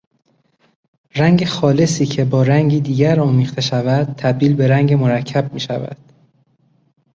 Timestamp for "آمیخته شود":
3.19-4.15